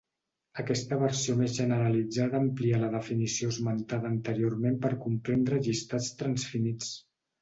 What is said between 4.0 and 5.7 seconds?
anteriorment per comprendre